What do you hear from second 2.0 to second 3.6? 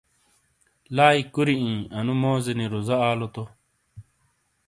موزینی روزہ آلو تو۔۔